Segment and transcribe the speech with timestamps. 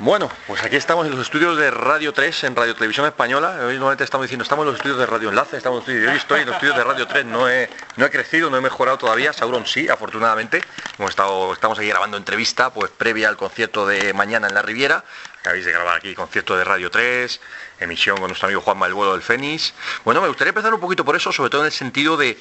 [0.00, 3.50] Bueno, pues aquí estamos en los estudios de Radio 3, en Radio Televisión Española.
[3.64, 6.40] Hoy normalmente estamos diciendo, estamos en los estudios de Radio Enlace, estamos en hoy estoy
[6.40, 9.32] en los estudios de Radio 3, no he, no he crecido, no he mejorado todavía,
[9.32, 10.64] Sauron sí, afortunadamente.
[10.98, 15.04] Hemos estado, estamos aquí grabando entrevista, pues previa al concierto de mañana en la Riviera.
[15.38, 17.40] Acabáis de grabar aquí concierto de Radio 3,
[17.78, 19.74] emisión con nuestro amigo Juanma el vuelo del Fénix.
[20.04, 22.36] Bueno, me gustaría empezar un poquito por eso, sobre todo en el sentido de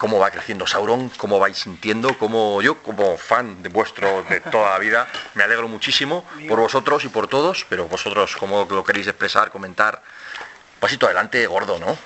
[0.00, 4.70] cómo va creciendo Sauron, cómo vais sintiendo, cómo yo como fan de vuestro de toda
[4.70, 9.08] la vida me alegro muchísimo por vosotros y por todos, pero vosotros cómo lo queréis
[9.08, 10.00] expresar, comentar,
[10.80, 11.98] pasito adelante gordo, ¿no?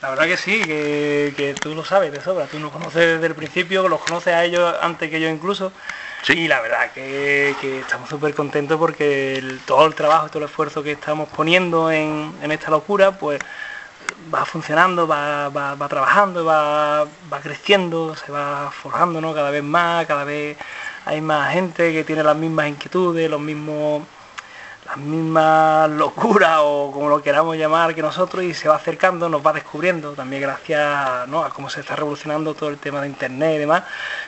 [0.00, 3.34] La verdad que sí, que, tú lo sabes de sobra, tú nos conoces desde el
[3.34, 5.74] principio, los conoces a ellos antes que yo incluso.
[6.22, 6.32] Sí.
[6.32, 10.92] Y la verdad que, estamos súper contentos porque todo el trabajo, todo el esfuerzo que
[10.92, 13.42] estamos poniendo en, en esta locura, pues
[14.32, 19.34] va funcionando, va, va, trabajando, va, va, creciendo, se va forjando ¿no?
[19.34, 20.56] cada vez más, cada vez
[21.04, 24.02] hay más gente que tiene las mismas inquietudes, los mismos
[24.86, 29.44] las mismas locuras o como lo queramos llamar que nosotros y se va acercando, nos
[29.44, 31.42] va descubriendo, también gracias ¿no?
[31.42, 33.82] a cómo se está revolucionando todo el tema de internet y demás,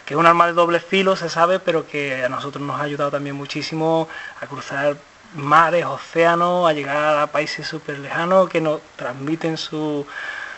[0.05, 2.85] que es un arma de doble filo, se sabe, pero que a nosotros nos ha
[2.85, 4.09] ayudado también muchísimo
[4.41, 4.97] a cruzar
[5.35, 10.07] mares, océanos, a llegar a países súper lejanos que nos transmiten su,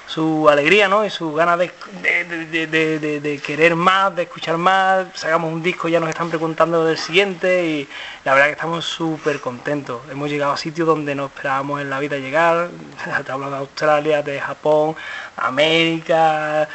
[0.07, 1.05] su alegría ¿no?
[1.05, 1.71] y su ganas de,
[2.03, 5.07] de, querer más, de escuchar más.
[5.15, 7.89] Sacamos un disco, ya nos están preguntando del siguiente y
[8.25, 10.01] la verdad que estamos súper contentos.
[10.11, 12.71] Hemos llegado a sitios donde no esperábamos en la vida llegar.
[13.25, 14.97] Te hablo de Australia, de Japón,
[15.37, 16.69] América.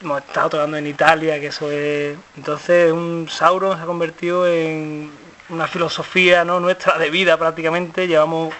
[0.00, 2.16] Hemos estado tocando en Italia, que eso es.
[2.36, 5.10] Entonces, un Sauron se ha convertido en
[5.52, 6.60] una filosofía ¿no?
[6.60, 8.54] nuestra de vida prácticamente, llevamos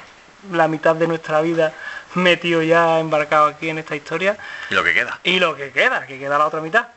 [0.51, 1.73] la mitad de nuestra vida
[2.15, 4.37] metido ya embarcado aquí en esta historia.
[4.71, 5.19] Y lo que queda.
[5.25, 6.89] Y lo que queda, que queda la otra mitad.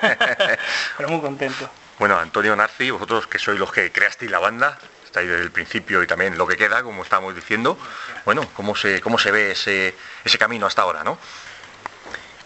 [0.96, 1.68] Pero muy contento.
[1.98, 6.02] Bueno, Antonio Narci, vosotros que sois los que creasteis la banda, estáis desde el principio
[6.02, 7.78] y también lo que queda, como estábamos diciendo.
[8.24, 11.18] Bueno, ¿cómo se, cómo se ve ese, ese camino hasta ahora, no?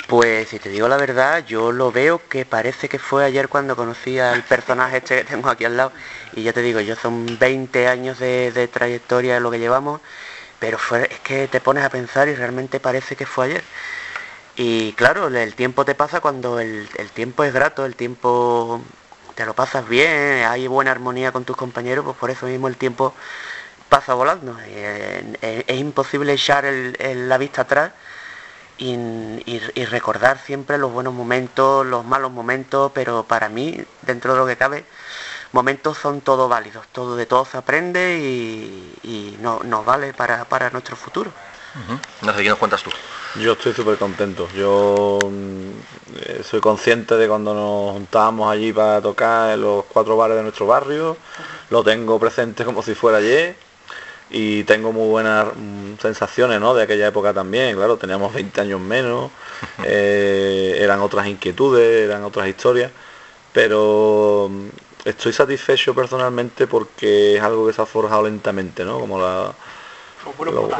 [0.07, 3.75] Pues si te digo la verdad, yo lo veo que parece que fue ayer cuando
[3.75, 5.93] conocí al personaje este que tengo aquí al lado.
[6.33, 10.01] Y ya te digo, yo son 20 años de, trayectoria de lo que llevamos,
[10.61, 10.79] pero
[11.11, 13.65] es que te pones a pensar y realmente parece que fue ayer.
[14.57, 18.81] Y claro, el tiempo te pasa cuando el, tiempo es grato, el tiempo
[19.35, 22.77] te lo pasas bien, hay buena armonía con tus compañeros, pues por eso mismo el
[22.77, 23.15] tiempo
[23.89, 24.57] pasa volando.
[24.67, 27.93] Eh, es, imposible echar la vista atrás
[28.79, 34.47] y, recordar siempre los buenos momentos, los malos momentos, pero para mí, dentro de lo
[34.47, 34.85] que cabe,
[35.53, 38.19] momentos son todos válidos, todo de todo se aprende
[39.03, 41.33] y, no, nos vale para, nuestro futuro.
[42.23, 42.91] No sé, ¿qué nos cuentas tú?
[43.39, 44.49] Yo estoy súper contento.
[44.57, 45.71] Yo mm,
[46.21, 50.43] eh, soy consciente de cuando nos juntábamos allí para tocar en los cuatro bares de
[50.43, 51.19] nuestro barrio.
[51.69, 53.66] Lo tengo presente como si fuera ayer
[54.31, 56.75] y tengo muy buenas mm, sensaciones ¿no?
[56.75, 59.31] de aquella época también, claro, teníamos 20 años menos,
[59.85, 62.91] eh, eran otras inquietudes, eran otras historias,
[63.53, 64.67] pero mm,
[65.05, 68.99] estoy satisfecho personalmente porque es algo que se ha forjado lentamente, ¿no?
[68.99, 69.55] Como la,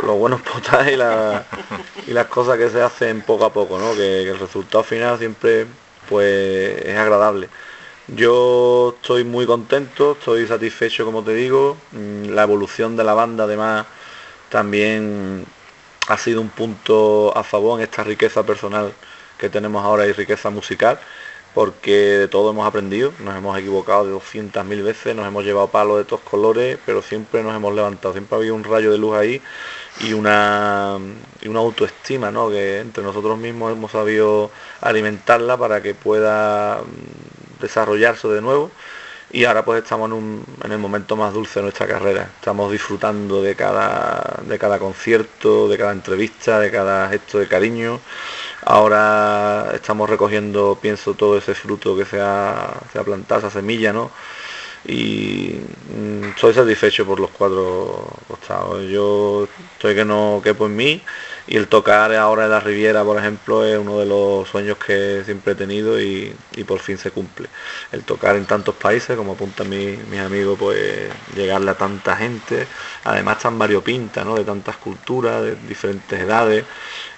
[0.03, 3.93] los buenos potajes y, y, las cosas que se hacen poco a poco, ¿no?
[3.93, 5.67] Que, que el resultado final siempre
[6.09, 7.49] pues es agradable.
[8.09, 11.77] Yo estoy muy contento, estoy satisfecho como te digo.
[11.91, 13.87] Mm, la evolución de la banda además
[14.49, 15.45] también
[16.09, 18.93] ha sido un punto a favor en esta riqueza personal
[19.39, 21.01] que tenemos ahora y riqueza musical,
[21.53, 25.99] porque de todo hemos aprendido, nos hemos equivocado de 200.000 veces, nos hemos llevado palos
[25.99, 29.17] de todos colores, pero siempre nos hemos levantado, siempre ha habido un rayo de luz
[29.17, 29.43] ahí
[30.01, 30.99] y una,
[31.43, 32.51] y una autoestima, ¿no?
[32.51, 34.51] que entre nosotros mismos hemos sabido
[34.81, 36.83] alimentarla para que pueda
[37.61, 38.71] desarrollarse de nuevo
[39.33, 42.31] y ahora pues estamos en, el momento más dulce de nuestra carrera.
[42.39, 48.01] Estamos disfrutando de cada, de cada concierto, de cada entrevista, de cada gesto de cariño.
[48.65, 53.93] Ahora estamos recogiendo, pienso, todo ese fruto que se ha, se ha plantado, esa semilla,
[53.93, 54.11] ¿no?
[54.87, 55.61] Y
[55.95, 58.89] mm, estoy satisfecho por los cuatro costados.
[58.89, 61.03] Yo estoy que no quepo en mí
[61.49, 65.23] y el tocar ahora en la Riviera, por ejemplo, es uno de los sueños que
[65.25, 66.35] siempre he tenido y,
[66.67, 67.49] por fin se cumple.
[67.93, 72.67] El tocar en tantos países, como apuntan mis amigos, pues llegarle a tanta gente,
[73.05, 74.35] además tan variopinta, ¿no?
[74.35, 76.65] De tantas culturas, de diferentes edades,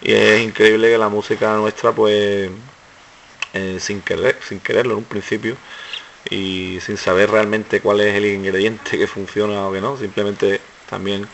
[0.02, 2.50] y es increíble que la música nuestra, pues,
[3.54, 5.56] eh, sin, querer, sin quererlo en un principio,
[6.30, 11.26] y sin saber realmente cuál es el ingrediente que funciona o que no, simplemente también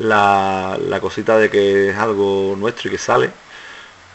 [0.00, 3.30] la, cosita de que es algo nuestro y que sale,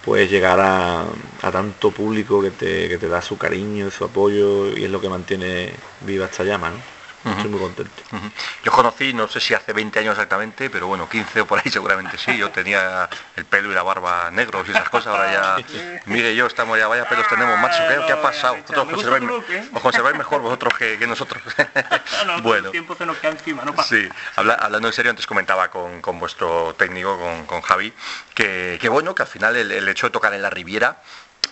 [0.03, 1.05] pues llegar a,
[1.51, 5.09] tanto público que te, que te, da su cariño, su apoyo y es lo que
[5.09, 6.71] mantiene viva esta llama.
[6.71, 6.94] ¿no?
[7.25, 7.91] Estoy muy contento.
[8.63, 11.71] Yo conocí, no sé si hace 20 años exactamente, pero bueno, 15 o por ahí
[11.71, 12.37] seguramente sí.
[12.37, 15.07] Yo tenía el pelo y la barba negros y esas cosas.
[15.07, 17.81] Ahora ya Miguel y yo estamos ya, vaya pelos tenemos, macho.
[18.05, 18.57] ¿Qué, ha pasado?
[18.57, 19.43] Vosotros
[19.73, 21.41] os conserváis, mejor vosotros que, nosotros.
[22.43, 22.67] bueno.
[22.67, 23.95] El tiempo se nos queda encima, no pasa.
[23.95, 27.17] Sí, hablando en serio, antes comentaba con, vuestro técnico,
[27.47, 27.91] con, Javi,
[28.35, 31.01] que, bueno, que al final el hecho de tocar en la Riviera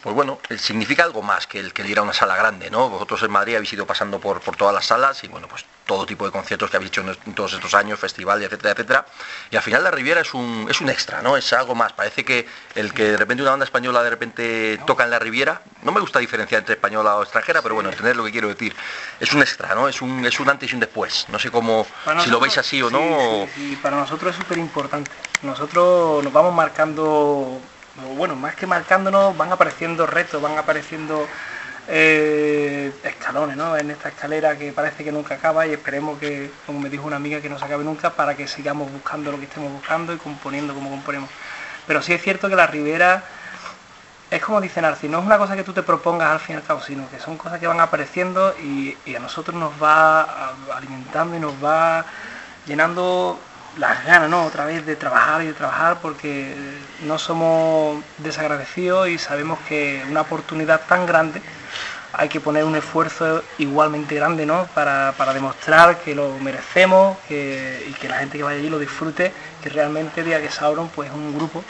[0.04, 2.90] pues bueno, eh, significa algo más que el que ir a una sala grande, ¿no?
[2.90, 6.06] Vosotros en Madrid habéis ido pasando por, por todas las salas y bueno, pues todo
[6.06, 9.06] tipo de conciertos que habéis hecho en todos estos años, festivales, etcétera, etcétera.
[9.50, 11.38] Y al final la Riviera es un, es un extra, ¿no?
[11.38, 11.94] Es algo más.
[11.94, 12.46] Parece que
[12.76, 16.02] el que de repente una banda española de repente toca en la Riviera, no me
[16.02, 18.76] gusta diferenciar entre española o extranjera, pero bueno, entender lo que quiero decir.
[19.22, 19.88] Es un extra, ¿no?
[19.88, 21.28] Es un, es un antes y un después.
[21.30, 21.88] No sé cómo,
[22.22, 23.48] si lo veis así o no.
[23.56, 25.12] Sí, para nosotros es súper importante.
[25.44, 27.62] Nosotros nos vamos marcando
[28.16, 31.28] bueno, más que marcándonos, van apareciendo retos, van apareciendo
[31.88, 33.78] eh, escalones, ¿no?
[33.78, 37.18] En esta escalera que parece que nunca acaba y esperemos que, como me dijo una
[37.18, 40.18] amiga, que no se acabe nunca para que sigamos buscando lo que estemos buscando y
[40.18, 41.30] componiendo como componemos.
[41.86, 43.24] Pero sí es cierto que la ribera
[44.32, 46.58] es como dice Narci, no es una cosa que tú te propongas al fin y
[46.58, 51.36] al cabo, sino que son cosas que van apareciendo y a nosotros nos va alimentando
[51.36, 52.04] y nos va
[52.66, 53.40] llenando
[53.78, 54.46] las ganas, ¿no?
[54.46, 56.54] Otra vez de trabajar y de trabajar porque
[57.04, 61.42] no somos desagradecidos y sabemos que una oportunidad tan grande
[62.16, 64.68] hay que poner un esfuerzo igualmente grande, ¿no?
[64.76, 69.34] Para, demostrar que lo merecemos y que la gente que vaya allí lo disfrute,
[69.64, 71.64] que realmente diga que Sauron pues es un grupo.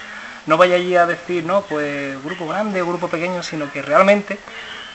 [0.46, 4.38] No vaya allí a decir, no, pues grupo grande o grupo pequeño, sino que realmente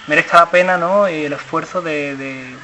[0.07, 1.07] merezca la pena, ¿no?
[1.07, 2.55] El esfuerzo de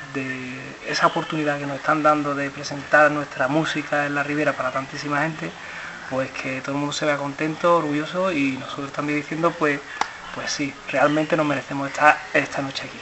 [0.94, 5.22] esa oportunidad que nos están dando de presentar nuestra música en la Ribera para tantísima
[5.22, 5.50] gente,
[6.08, 9.80] pues que todo el mundo se vea contento, orgulloso y nosotros también diciendo, pues,
[10.34, 12.98] pues sí, realmente nos merecemos estar esta noche aquí.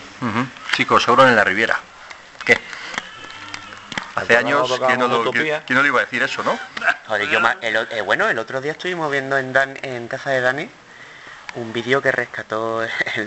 [0.75, 1.79] Chicos, Sauron en la Riviera.
[2.45, 2.59] ¿Qué?
[4.15, 6.59] Hace años que no, lo, iba a decir eso, ¿no?
[7.61, 10.69] Eh, bueno, el otro día estuvimos viendo en, Dan, en casa de Dani
[11.55, 12.83] un vídeo que rescató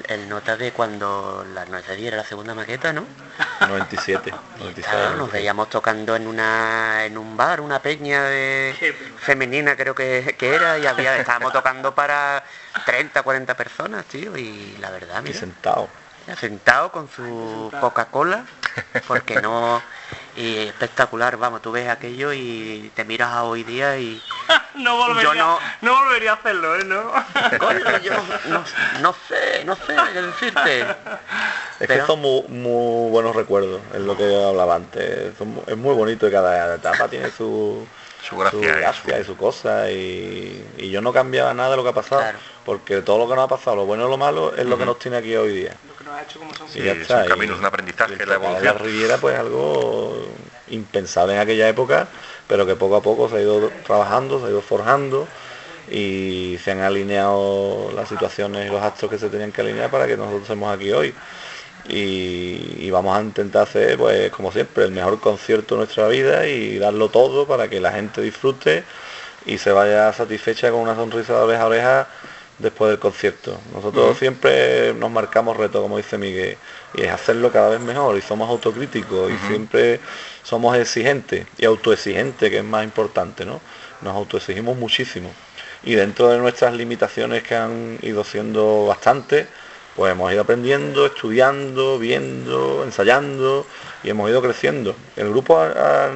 [0.07, 3.05] el, nota de cuando la nuestra era la segunda maqueta, ¿no?
[3.61, 4.33] 97.
[5.17, 10.77] nos veíamos tocando en una en un bar, una peña de femenina creo que, era,
[10.77, 12.43] y había, estábamos tocando para
[12.85, 15.39] 30, 40 personas, tío, y la verdad, mira.
[15.39, 15.89] sentado.
[16.39, 18.45] Sentado con su Coca-Cola,
[19.07, 19.81] porque no
[20.35, 24.21] y espectacular, vamos, tú ves aquello y te miras a hoy día y
[24.75, 26.83] no volvería, no, no volvería a hacerlo, ¿eh?
[26.83, 27.03] ¿no?
[28.03, 28.13] yo
[29.01, 30.85] no, sé, no sé qué decirte.
[31.77, 35.33] Es que son muy, buenos recuerdos, es lo que hablaba antes.
[35.67, 37.85] es muy bonito y cada etapa tiene su,
[38.27, 42.23] su gracia, y su cosa y, yo no cambiaba nada de lo que ha pasado
[42.65, 44.85] porque todo lo que nos ha pasado lo bueno y lo malo es lo que
[44.85, 45.75] nos tiene aquí hoy día.
[45.87, 46.67] Lo que nos ha hecho como son.
[46.67, 50.27] Sí, un camino un aprendizaje la evolución la Riviera pues algo
[50.69, 52.07] impensable en aquella época
[52.47, 55.27] pero que poco a poco se ha ido trabajando se ha ido forjando
[55.89, 60.07] y se han alineado las situaciones y los actos que se tenían que alinear para
[60.07, 61.13] que nosotros estemos aquí hoy
[61.87, 66.77] y, vamos a intentar hacer, pues como siempre, el mejor concierto de nuestra vida y
[66.77, 68.83] darlo todo para que la gente disfrute
[69.45, 72.07] y se vaya satisfecha con una sonrisa de oreja a oreja
[72.57, 73.59] después del concierto.
[73.73, 76.57] Nosotros siempre nos marcamos reto, como dice Miguel,
[76.93, 79.99] y es hacerlo cada vez mejor y somos autocríticos y siempre
[80.43, 83.59] somos exigentes y autoexigentes, que es más importante, ¿no?
[84.01, 85.29] Nos autoexigimos muchísimo.
[85.83, 89.47] Y dentro de nuestras limitaciones que han ido siendo bastante,
[89.95, 93.65] pues hemos ido aprendiendo, estudiando, viendo, ensayando
[94.03, 94.95] y hemos ido creciendo.
[95.15, 96.11] El grupo a,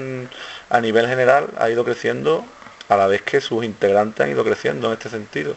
[0.82, 2.46] nivel general ha ido creciendo
[2.90, 5.56] a la vez que sus integrantes han ido creciendo en este sentido.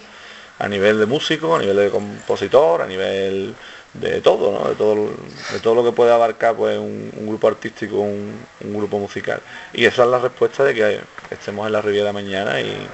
[0.61, 3.55] A nivel de músico, a nivel de compositor, a nivel
[3.95, 4.69] de todo, ¿no?
[4.69, 5.11] de, todo
[5.53, 9.41] de todo lo que puede abarcar pues, un, grupo artístico, un, grupo musical.
[9.73, 11.01] Y esa es la respuesta de que
[11.31, 12.87] estemos en la Riviera mañana y,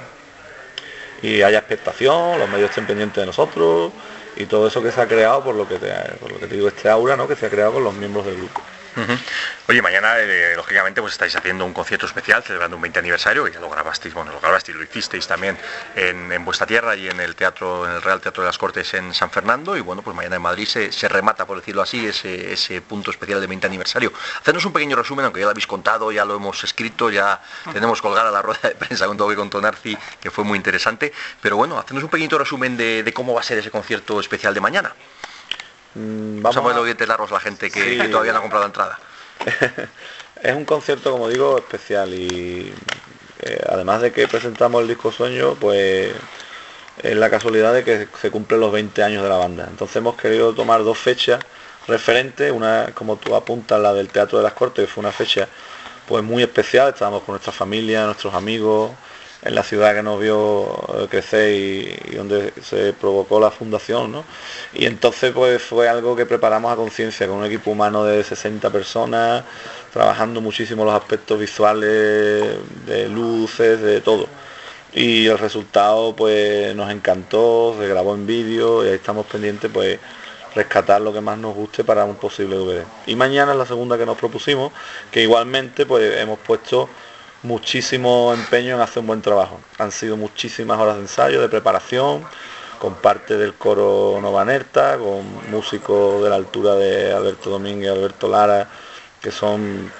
[1.21, 3.91] y haya expectación, los medios estén pendientes de nosotros,
[4.35, 6.55] y todo eso que se ha creado por lo que te, por lo que te
[6.55, 7.27] digo este aura ¿no?
[7.27, 8.61] que se ha creado con los miembros del grupo
[9.67, 13.51] Oye, mañana, eh, lógicamente, pues estáis haciendo un concierto especial, celebrando un 20 aniversario, que
[13.51, 15.57] ya lo grabasteis, bueno, lo grabasteis, lo hicisteis también
[15.95, 19.13] en, vuestra tierra y en el teatro, en el Real Teatro de las Cortes en
[19.13, 23.11] San Fernando, y bueno, pues mañana en Madrid se, remata, por decirlo así, ese, punto
[23.11, 24.11] especial de 20 aniversario.
[24.41, 27.41] Hacernos un pequeño resumen, aunque ya lo habéis contado, ya lo hemos escrito, ya
[27.71, 31.13] tenemos colgada la rueda de prensa con todo que contó Narci, que fue muy interesante,
[31.41, 34.61] pero bueno, hacernos un pequeño resumen de, cómo va a ser ese concierto especial de
[34.61, 34.93] mañana.
[35.95, 38.99] Mm, vamos, a poner los dientes largos la gente que, todavía no ha comprado entrada.
[40.41, 42.73] es un concierto, como digo, especial y
[43.41, 46.13] eh, además de que presentamos el disco Sueño, pues
[47.01, 49.67] es la casualidad de que se cumplen los 20 años de la banda.
[49.69, 51.39] Entonces hemos querido tomar dos fechas
[51.87, 55.47] referentes, una como tú apuntas la del Teatro de las Cortes, que fue una fecha
[56.07, 58.91] pues muy especial, estábamos con nuestra familia, nuestros amigos,
[59.41, 64.25] en la ciudad que nos vio eh, crecer y, donde se provocó la fundación, ¿no?
[64.73, 68.69] Y entonces pues fue algo que preparamos a conciencia, con un equipo humano de 60
[68.69, 69.43] personas,
[69.93, 74.27] trabajando muchísimo los aspectos visuales, de luces, de todo.
[74.93, 79.99] Y el resultado pues nos encantó, se grabó en vídeo y ahí estamos pendientes pues
[80.55, 82.83] rescatar lo que más nos guste para un posible DVD.
[83.05, 84.71] Y mañana es la segunda que nos propusimos,
[85.11, 86.89] que igualmente pues hemos puesto
[87.43, 89.59] muchísimo empeño en hacer un buen trabajo.
[89.77, 92.25] Han sido muchísimas horas de ensayo, de preparación,
[92.79, 98.67] con parte del coro Novanerta, con músicos de la altura de Alberto Domínguez, Alberto Lara,
[99.21, 99.91] que son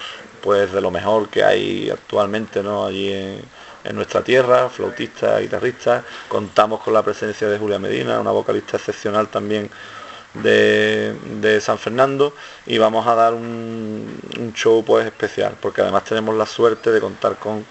[0.41, 2.86] pues de lo mejor que hay actualmente ¿no?
[2.86, 3.41] allí en,
[3.84, 6.03] en nuestra tierra, flautista, guitarrista.
[6.27, 9.69] Contamos con la presencia de Julia Medina, una vocalista excepcional también
[10.43, 12.34] de, San Fernando
[12.65, 17.36] y vamos a dar un, show pues especial porque además tenemos la suerte de contar
[17.36, 17.65] con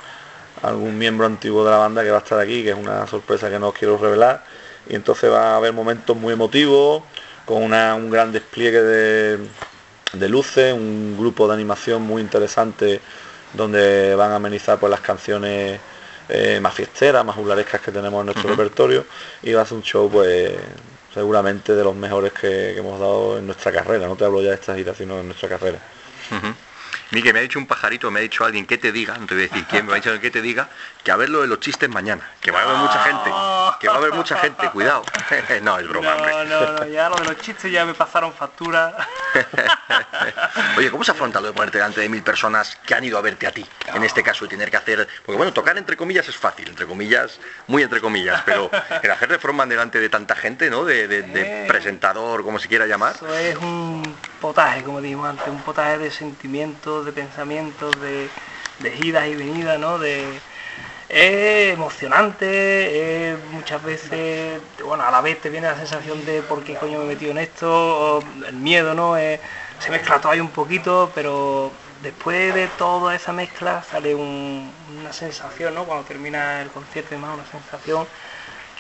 [0.62, 3.50] algún miembro antiguo de la banda que va a estar aquí que es una sorpresa
[3.50, 4.44] que no os quiero revelar.
[4.88, 7.02] Y entonces va a haber momentos muy emotivos
[7.44, 9.38] con un gran despliegue de,
[10.12, 13.00] de luces un grupo de animación muy interesante
[13.52, 15.80] donde van a amenizar pues las canciones
[16.28, 19.06] eh, más fiesteras, más juglarescas que tenemos en nuestro repertorio.
[19.42, 20.52] Y va a ser un show pues
[21.18, 24.06] seguramente de los mejores que, hemos dado en nuestra carrera.
[24.06, 25.80] No te hablo ya de esta gira, sino en nuestra carrera.
[27.10, 29.34] Miguel, me ha dicho un pajarito, me ha dicho alguien que te diga, no te
[29.34, 30.68] voy a decir quién, me ha dicho que te diga,
[31.02, 33.30] que a ver lo de los chistes mañana, que va a haber mucha gente,
[33.80, 35.04] que va a haber mucha gente, cuidado.
[35.62, 38.94] no, es broma, no, No, no, ya lo de los chistes ya me pasaron factura.
[40.76, 43.22] Oye, ¿cómo se afronta lo de ponerte delante de mil personas que han ido a
[43.22, 43.64] verte a ti?
[43.94, 46.86] En este caso, y tener que hacer, porque bueno, tocar entre comillas es fácil, entre
[46.86, 48.70] comillas, muy entre comillas, pero
[49.02, 50.84] el hacer de forma delante de tanta gente, ¿no?
[50.84, 53.14] De, de presentador, como se quiera llamar.
[53.14, 54.02] Eso es un
[54.40, 58.28] potaje, como dijimos antes, un potaje de sentimientos de pensamientos, de,
[59.00, 59.98] idas y venidas, ¿no?
[59.98, 60.40] De,
[61.08, 66.74] es emocionante, muchas veces, bueno, a la vez te viene la sensación de por qué
[66.74, 69.16] coño me he metido en esto, el miedo, ¿no?
[69.16, 75.74] se mezcla todo ahí un poquito, pero después de toda esa mezcla sale una sensación,
[75.74, 75.84] ¿no?
[75.84, 78.06] Cuando termina el concierto, más una sensación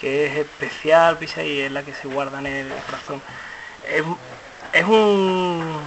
[0.00, 3.22] que es especial, y es la que se guarda en el corazón.
[4.72, 5.80] es un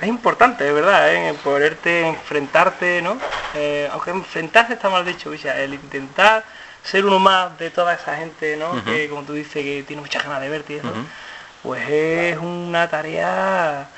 [0.00, 1.34] es importante, de verdad, ¿eh?
[1.44, 3.18] poderte enfrentarte, ¿no?
[3.54, 6.44] Eh, aunque enfrentarse está mal dicho, el intentar
[6.82, 8.82] ser uno más de toda esa gente, ¿no?
[8.84, 10.92] Que como tú dices, que tiene muchas ganas de verte y eso,
[11.62, 13.88] pues es una tarea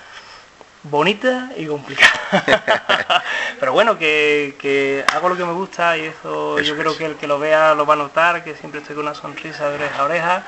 [0.82, 2.12] bonita y complicada.
[3.60, 7.26] Pero bueno, que, hago lo que me gusta y eso, yo creo que el que
[7.26, 10.04] lo vea lo va a notar, que siempre estoy con una sonrisa de oreja a
[10.04, 10.42] oreja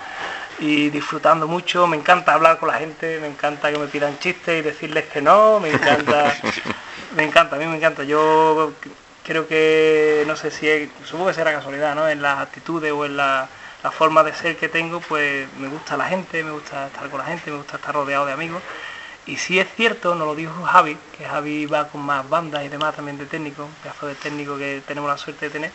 [0.59, 1.87] y disfrutando mucho.
[1.87, 5.21] Me encanta hablar con la gente, me encanta que me pidan chistes y decirles que
[5.21, 6.35] no, me encanta,
[7.17, 8.05] me encanta, a mí me encanta.
[8.05, 8.73] Yo
[9.25, 12.09] creo que, no sé si, supongo que será casualidad, ¿no?
[12.09, 13.49] En las actitudes o en la,
[13.93, 17.27] forma de ser que tengo, pues me gusta la gente, me gusta estar con la
[17.27, 18.61] gente, me gusta estar rodeado de amigos.
[19.27, 22.69] Y si es cierto, nos lo dijo Javi, que Javi va con más bandas y
[22.69, 25.73] demás también de técnico, un pedazo de técnico que tenemos la suerte de tener,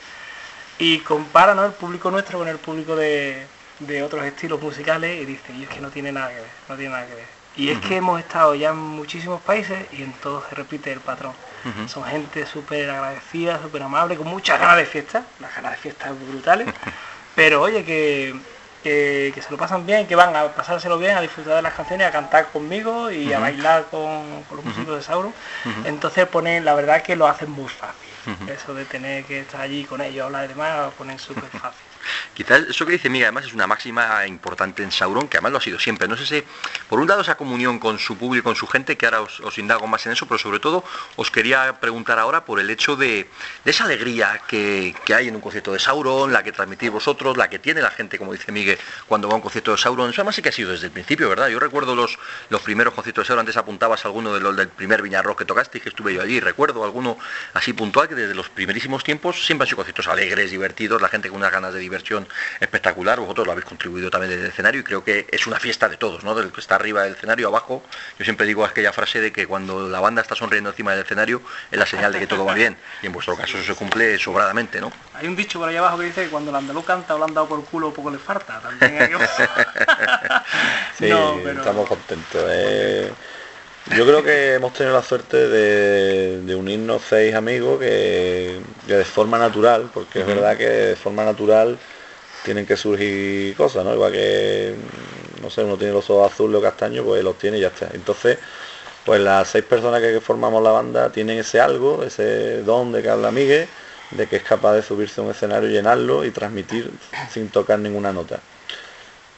[0.77, 3.47] y compara el público nuestro con el público de,
[3.88, 6.75] de otros estilos musicales y dice, y es que no tiene nada que ver, no
[6.75, 7.41] tiene nada que ver.
[7.57, 11.01] Y es que hemos estado ya en muchísimos países y en todos se repite el
[11.01, 11.33] patrón.
[11.88, 16.11] Son gente súper agradecida, súper amable, con muchas ganas de fiesta, las ganas de fiesta
[16.11, 16.67] brutales,
[17.35, 18.33] pero oye, que,
[18.81, 22.07] que, se lo pasan bien, que van a pasárselo bien, a disfrutar de las canciones,
[22.07, 25.33] a cantar conmigo y a bailar con, los músicos de Sauro.
[25.83, 28.09] Entonces ponen, la verdad que lo hacen muy fácil.
[28.47, 31.90] Eso de tener que estar allí con ellos, hablar y demás, lo ponen súper fácil.
[32.34, 35.58] Quizás eso que dice Miguel además es una máxima importante en Sauron, que además lo
[35.60, 36.08] ha sido siempre.
[36.08, 36.43] No sé si,
[36.89, 39.88] por un lado, esa comunión con su público, con su gente, que ahora os, indago
[39.88, 40.84] más en eso, pero sobre todo
[41.15, 43.29] os quería preguntar ahora por el hecho de,
[43.65, 47.60] esa alegría que, hay en un concierto de Sauron, la que transmitís vosotros, la que
[47.60, 50.10] tiene la gente, como dice Miguel, cuando va a un concierto de Sauron.
[50.10, 51.50] Eso además sí que ha sido desde el principio, ¿verdad?
[51.50, 52.17] Yo recuerdo los,
[52.50, 55.77] los primeros conciertos de Sauron, antes apuntabas alguno de los del primer Viñarro que tocaste
[55.77, 57.17] y que estuve yo allí, recuerdo alguno
[57.53, 61.29] así puntual que desde los primerísimos tiempos siempre han sido conciertos alegres, divertidos, la gente
[61.29, 62.27] con unas ganas de diversión
[62.60, 65.89] espectacular, vosotros lo habéis contribuido también desde el escenario y creo que es una fiesta
[65.89, 66.33] de todos, ¿no?
[66.33, 67.83] Del que está arriba del escenario, abajo.
[68.17, 71.41] Yo siempre digo aquella frase de que cuando la banda está sonriendo encima del escenario
[71.69, 74.17] es la señal de que todo va bien y en vuestro caso eso se cumple
[74.17, 74.91] sobradamente, ¿no?
[75.13, 77.25] Hay un dicho por ahí abajo que dice que cuando el andaluz canta o lo
[77.25, 78.60] han dado por culo poco le falta.
[78.60, 79.12] También hay...
[80.98, 82.43] sí, estamos contentos.
[82.48, 83.12] Eh.
[83.89, 89.89] Yo creo que hemos tenido la suerte de, unirnos seis amigos que, de forma natural,
[89.93, 91.77] porque es verdad que de forma natural
[92.45, 93.93] tienen que surgir cosas, ¿no?
[93.93, 94.75] Igual que,
[95.41, 97.89] no sé, uno tiene los ojos azules o castaños, pues los tiene y ya está.
[97.93, 98.38] Entonces,
[99.05, 103.09] pues las seis personas que formamos la banda tienen ese algo, ese don de que
[103.09, 103.67] habla Miguel,
[104.11, 106.91] de que es capaz de subirse a un escenario, llenarlo y transmitir
[107.31, 108.39] sin tocar ninguna nota.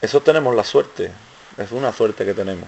[0.01, 1.11] Eso tenemos la suerte,
[1.57, 2.67] es una suerte que tenemos.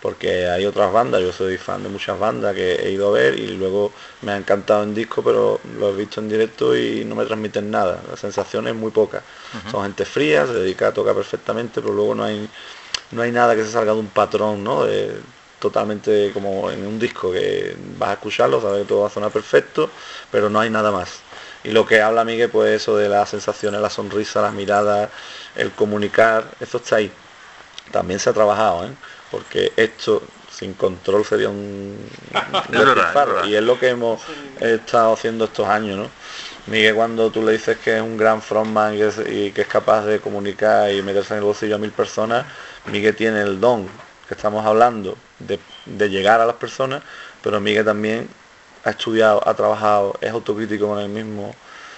[0.00, 3.38] Porque hay otras bandas, yo soy fan de muchas bandas que he ido a ver
[3.38, 7.14] y luego me ha encantado en disco, pero lo he visto en directo y no
[7.14, 8.00] me transmiten nada.
[8.10, 9.22] La sensación es muy poca.
[9.70, 12.48] Son gente fría, se dedica a tocar perfectamente, pero luego no hay
[13.12, 14.86] no hay nada que se salga de un patrón, ¿no?
[15.58, 19.30] totalmente como en un disco que vas a escucharlo, sabes que todo va a sonar
[19.30, 19.88] perfecto,
[20.28, 21.20] pero no hay nada más.
[21.62, 25.08] Y lo que habla Miguel, pues eso de las sensaciones, la sonrisa, las miradas,
[25.54, 27.12] el comunicar, eso está ahí.
[27.90, 28.90] También se ha trabajado, ¿eh?
[29.30, 31.98] porque esto sin control sería un,
[33.46, 34.20] y es lo que hemos
[34.60, 36.10] estado haciendo estos años, ¿no?
[36.66, 40.20] Miguel cuando tú le dices que es un gran frontman y, que es capaz de
[40.20, 42.44] comunicar y meterse en el bolsillo a mil personas,
[42.86, 43.88] Miguel tiene el don
[44.28, 47.02] que estamos hablando de, de llegar a las personas,
[47.42, 48.28] pero Miguel también
[48.84, 51.54] ha estudiado, ha trabajado, es autocrítico con él mismo,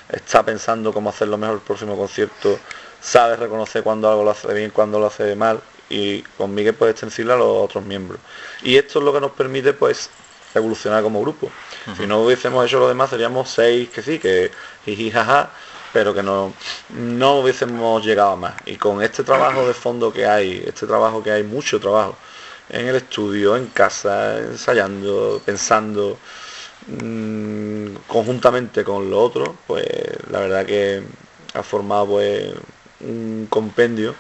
[0.09, 2.59] está pensando cómo hacerlo mejor el próximo concierto,
[3.01, 6.93] sabe reconocer cuando algo lo hace bien, cuando lo hace mal, y con Miguel puede
[6.93, 8.21] extensible a los otros miembros.
[8.63, 10.11] Y esto es lo que nos permite pues
[10.55, 11.51] evolucionar como grupo.
[11.97, 14.51] Si no hubiésemos hecho lo demás seríamos seis que sí, que
[14.85, 15.51] jiji jaja,
[15.93, 16.53] pero que no,
[16.91, 18.55] no hubiésemos llegado a más.
[18.65, 22.17] Y con este trabajo de fondo que hay, este trabajo que hay, mucho trabajo,
[22.71, 26.19] en el estudio, en casa, ensayando, pensando,
[26.87, 29.87] mm, conjuntamente con lo otro, pues
[30.31, 31.03] la verdad que
[31.53, 32.55] ha formado pues
[33.01, 34.15] un compendio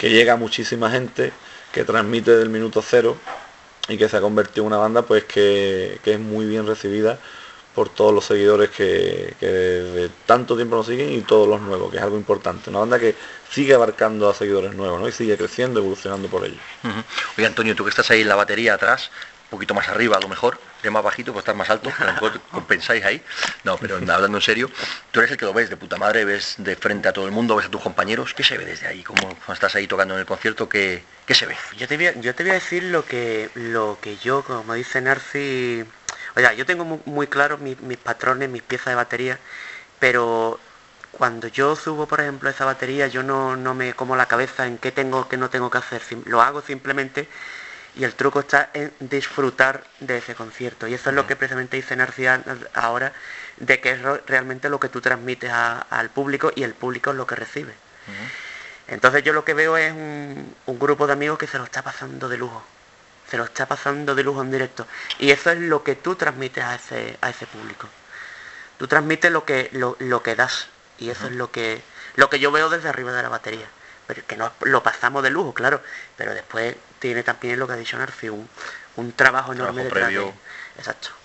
[0.00, 1.30] que llega muchísima gente,
[1.72, 3.18] que transmite del minuto cero
[3.86, 7.18] y que se ha convertido en una banda pues que, es muy bien recibida
[7.74, 11.98] por todos los seguidores que, de tanto tiempo nos siguen y todos los nuevos, que
[11.98, 12.70] es algo importante.
[12.70, 13.14] Una banda que
[13.50, 15.06] sigue abarcando a seguidores nuevos ¿no?
[15.06, 16.60] y sigue creciendo, evolucionando por ello.
[17.36, 19.10] Oye Antonio, tú que estás ahí en la batería atrás,
[19.50, 22.12] poquito más arriba a lo mejor, de más bajito, pues estar más alto, a lo
[22.12, 23.22] mejor compensáis ahí.
[23.64, 24.70] No, pero hablando en serio,
[25.10, 27.32] tú eres el que lo ves de puta madre, ves de frente a todo el
[27.32, 29.02] mundo, ves a tus compañeros, ¿qué se ve desde ahí?
[29.02, 30.68] ¿Cómo estás ahí tocando en el concierto?
[30.68, 31.56] ¿Qué, qué se ve?
[31.76, 34.74] Yo te, voy a, yo te voy a decir lo que, lo que yo, como
[34.74, 35.84] dice Narci,
[36.36, 39.38] oye, yo tengo muy, claro mis, patrones, mis piezas de batería,
[39.98, 40.60] pero
[41.10, 44.78] cuando yo subo, por ejemplo, esa batería, yo no, no me como la cabeza en
[44.78, 46.00] qué tengo, qué no tengo que hacer.
[46.26, 47.28] Lo hago simplemente
[47.96, 50.86] y el truco está en disfrutar de ese concierto.
[50.86, 52.42] Y eso es lo que precisamente dice Narcía
[52.74, 53.12] ahora,
[53.56, 57.26] de que es realmente lo que tú transmites al público y el público es lo
[57.26, 57.74] que recibe.
[58.88, 62.28] Entonces yo lo que veo es un, grupo de amigos que se lo está pasando
[62.28, 62.62] de lujo.
[63.28, 64.86] Se lo está pasando de lujo en directo.
[65.18, 67.88] Y eso es lo que tú transmites a ese, a ese público.
[68.78, 70.68] Tú transmites lo que, lo, que das.
[70.98, 71.82] Y eso es lo que,
[72.16, 73.66] lo que yo veo desde arriba de la batería
[74.10, 75.80] pero que no lo pasamos de lujo, claro,
[76.16, 78.48] pero después tiene también lo que ha dicho Narfi, un,
[78.96, 80.32] un trabajo enorme de previo.
[80.78, 81.19] Exacto.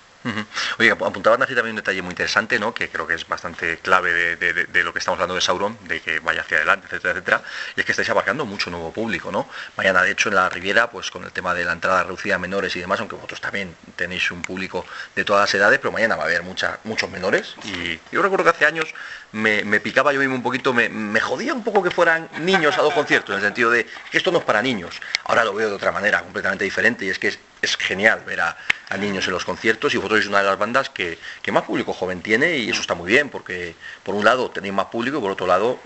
[0.79, 2.73] Oye, apuntaba así también un detalle muy interesante, ¿no?
[2.73, 6.19] que creo que es bastante clave de, lo que estamos hablando de Sauron, de que
[6.19, 7.41] vaya hacia adelante, etcétera, etcétera,
[7.75, 9.47] y es que estáis abarcando mucho nuevo público, ¿no?
[9.77, 12.39] Mañana, de hecho, en la Riviera, pues con el tema de la entrada reducida a
[12.39, 14.85] menores y demás, aunque vosotros también tenéis un público
[15.15, 18.43] de todas las edades, pero mañana va a haber mucha, muchos menores, y yo recuerdo
[18.45, 18.93] que hace años
[19.31, 22.81] me, picaba yo mismo un poquito, me, me, jodía un poco que fueran niños a
[22.81, 24.99] dos conciertos, en el sentido de que esto no es para niños.
[25.25, 27.39] Ahora lo veo de otra manera, completamente diferente, y es que es,
[27.75, 28.58] genial ver a,
[28.99, 31.17] niños en los conciertos, y vosotros sois una de las bandas que,
[31.51, 34.86] más público joven tiene, y eso está muy bien, porque por un lado tenéis más
[34.86, 35.80] público, y por otro lado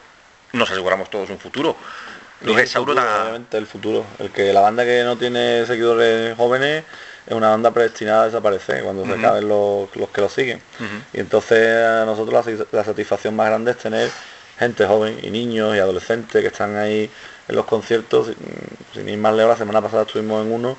[0.54, 1.76] nos aseguramos todos un futuro.
[2.42, 4.06] Lo que es obviamente el futuro.
[4.18, 6.86] El que la banda que no tiene seguidores jóvenes
[7.28, 10.62] es una banda predestinada a desaparecer cuando se acaben los, que lo siguen.
[11.14, 14.10] Y entonces a nosotros la, satisfacción más grande es tener
[14.58, 17.10] gente joven y niños y adolescentes que están ahí
[17.48, 18.32] en los conciertos.
[18.94, 20.78] Sin ir más lejos, la semana pasada estuvimos en uno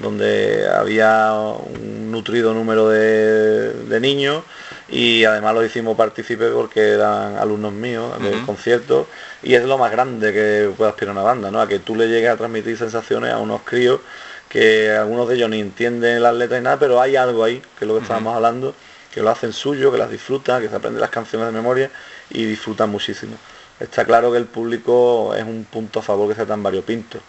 [0.00, 4.44] donde había un nutrido número de, niños
[4.88, 9.06] y además los hicimos partícipes porque eran alumnos míos del concierto
[9.42, 11.60] y es lo más grande que puede aspirar una banda, ¿no?
[11.60, 14.00] A que tú le llegues a transmitir sensaciones a unos críos
[14.48, 17.84] que algunos de ellos ni entienden las letras y nada, pero hay algo ahí, que
[17.84, 18.74] es lo que estábamos hablando,
[19.14, 21.90] que lo hacen suyo, que las disfrutan, que se aprenden las canciones de memoria
[22.30, 23.36] y disfrutan muchísimo.
[23.78, 27.20] Está claro que el público es un punto a favor que sea tan variopinto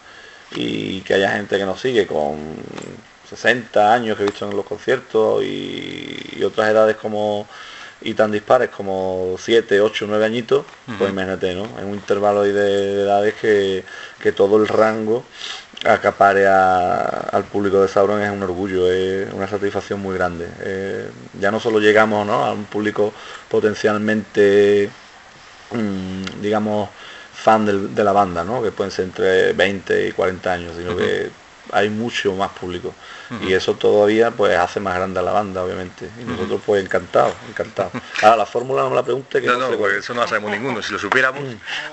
[0.56, 2.56] y que haya gente que nos sigue con
[3.30, 7.48] 60 años que he visto en los conciertos y, otras edades como
[8.02, 10.66] y tan dispares como 7, 8, 9 añitos,
[10.98, 11.66] pues imagínate, ¿no?
[11.80, 13.84] En un intervalo de, de edades que,
[14.20, 15.24] que todo el rango
[15.86, 20.48] acapare al público de Sauron es un orgullo, es una satisfacción muy grande.
[20.62, 21.10] Eh,
[21.40, 23.14] ya no solo llegamos a un público
[23.50, 24.90] potencialmente,
[25.72, 26.90] mm, digamos,
[27.42, 28.62] fan de la banda, ¿no?
[28.62, 31.32] que pueden ser entre 20 y 40 años, sino que
[31.72, 32.94] hay mucho más público.
[33.48, 36.10] Y eso todavía pues hace más grande a la banda obviamente.
[36.20, 37.94] Y nosotros pues encantados encantados.
[38.22, 40.52] Ahora la fórmula no me la pregunte que no, no, pues eso no la sabemos
[40.52, 40.82] ninguno.
[40.82, 41.42] Si lo supiéramos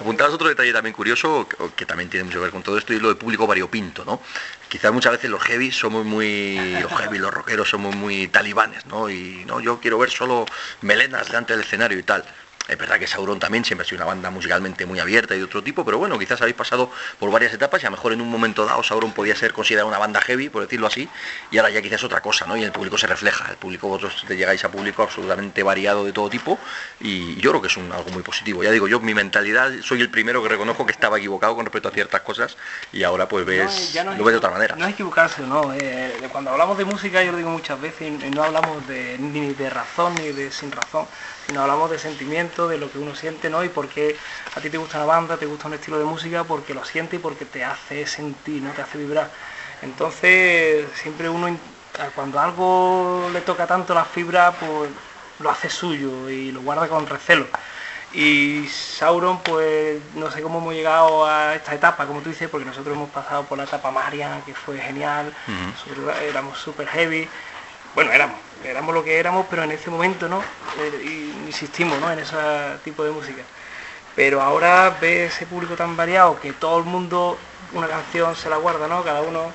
[0.00, 2.98] apuntabas otro detalle también curioso que, también tiene mucho que ver con todo esto y
[2.98, 4.20] lo del público variopinto no
[4.68, 9.08] quizás muchas veces los heavy somos muy los heavy los rockeros somos muy talibanes no
[9.08, 10.44] y no yo quiero ver solo
[10.82, 12.24] melenas delante del escenario y tal
[12.68, 15.44] es verdad que Sauron también siempre ha sido una banda musicalmente muy abierta y de
[15.44, 18.20] otro tipo, pero bueno, quizás habéis pasado por varias etapas y a lo mejor en
[18.20, 21.08] un momento dado Sauron podía ser considerada una banda heavy, por decirlo así,
[21.50, 22.56] y ahora ya quizás otra cosa, ¿no?
[22.56, 26.12] Y el público se refleja, el público, vosotros te llegáis a público absolutamente variado de
[26.12, 26.58] todo tipo
[27.00, 28.62] y yo creo que es un, algo muy positivo.
[28.62, 31.88] Ya digo, yo mi mentalidad, soy el primero que reconozco que estaba equivocado con respecto
[31.88, 32.56] a ciertas cosas
[32.92, 34.76] y ahora pues ves, lo ves de otra manera.
[34.76, 35.72] No es equivocarse, no.
[35.72, 39.70] Eh, cuando hablamos de música, yo lo digo muchas veces, no hablamos de, ni de
[39.70, 41.06] razón ni de sin razón
[41.48, 43.64] sino hablamos de sentimiento, de lo que uno siente, ¿no?
[43.64, 44.14] Y por qué
[44.54, 47.16] a ti te gusta una banda, te gusta un estilo de música, porque lo siente
[47.16, 48.70] y porque te hace sentir, ¿no?
[48.72, 49.30] Te hace vibrar.
[49.80, 51.48] Entonces, siempre uno,
[52.14, 54.90] cuando algo le toca tanto la fibra, pues
[55.40, 57.46] lo hace suyo y lo guarda con recelo.
[58.12, 62.66] Y Sauron, pues no sé cómo hemos llegado a esta etapa, como tú dices, porque
[62.66, 65.32] nosotros hemos pasado por la etapa Marian, que fue genial,
[66.28, 67.26] éramos súper heavy,
[67.94, 70.42] bueno, éramos, éramos lo que éramos, pero en ese momento, ¿no?
[70.78, 72.10] Eh, insistimos, ¿no?
[72.10, 72.36] En ese
[72.84, 73.42] tipo de música.
[74.14, 77.38] Pero ahora ve ese público tan variado que todo el mundo
[77.72, 79.02] una canción se la guarda, ¿no?
[79.04, 79.52] Cada uno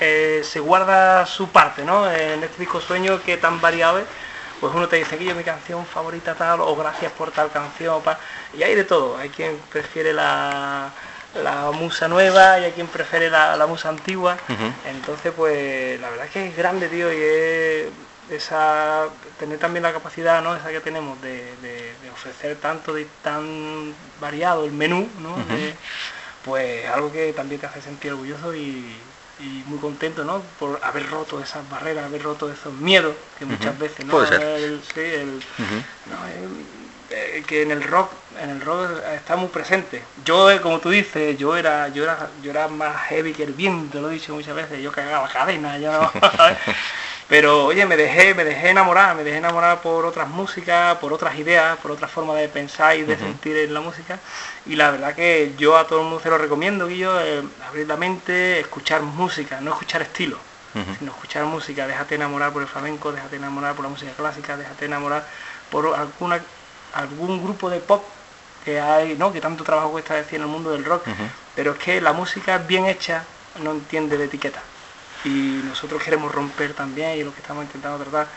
[0.00, 2.10] eh, se guarda su parte, ¿no?
[2.10, 4.06] En este disco sueño que tan variado es,
[4.60, 8.02] pues uno te dice que yo mi canción favorita tal, o gracias por tal canción,
[8.56, 9.16] y hay de todo.
[9.16, 10.90] Hay quien prefiere la,
[11.42, 14.36] la musa nueva y hay quien prefiere la, musa antigua.
[14.86, 17.86] Entonces, pues la verdad es que es grande, tío, y es
[18.30, 19.06] esa
[19.38, 20.54] tener también la capacidad, ¿no?
[20.56, 25.36] Esa que tenemos de, ofrecer tanto de tan variado el menú, ¿no?
[26.44, 28.96] pues algo que también te hace sentir orgulloso y,
[29.66, 30.42] muy contento, ¿no?
[30.58, 34.18] Por haber roto esas barreras, haber roto esos miedos que muchas veces, ¿no?
[37.10, 40.02] Eh, que en el rock en el rock está muy presente.
[40.26, 43.54] Yo eh, como tú dices yo era yo era yo era más heavy que el
[43.54, 46.12] viento lo he dicho muchas veces yo cagaba cadena yo
[47.28, 51.38] pero oye me dejé me dejé enamorar me dejé enamorar por otras músicas por otras
[51.38, 54.18] ideas por otra forma de pensar y de sentir en la música.
[54.66, 57.88] Y la verdad que yo a todo el mundo se lo recomiendo Guillo eh, abrir
[57.88, 60.38] la mente escuchar música no escuchar estilo
[61.00, 61.88] sino escuchar música.
[61.88, 65.26] Déjate enamorar por el flamenco déjate enamorar por la música clásica déjate enamorar
[65.70, 66.40] por alguna
[66.94, 68.04] algún grupo de pop
[68.64, 69.32] que hay, ¿no?
[69.32, 71.04] Que tanto trabajo cuesta decir en el mundo del rock,
[71.54, 73.24] pero es que la música bien hecha
[73.62, 74.60] no entiende de etiqueta.
[75.24, 78.28] Y nosotros queremos romper también, y lo que estamos intentando tratar,